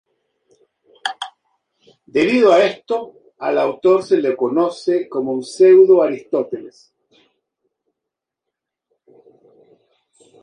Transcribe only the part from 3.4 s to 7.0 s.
autor se lo conoce como un Pseudo-Aristóteles.